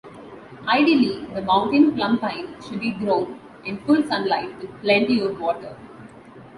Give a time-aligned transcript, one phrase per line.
[0.67, 5.77] Ideally the mountain plum-pine should be grown in full sunlight with plenty of water.